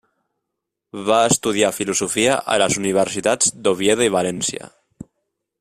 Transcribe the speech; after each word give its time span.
Va 1.09 1.17
estudiar 1.33 1.69
filosofia 1.81 2.39
a 2.55 2.57
les 2.65 2.79
universitats 2.83 3.55
d'Oviedo 3.67 4.11
i 4.11 4.15
València. 4.21 4.73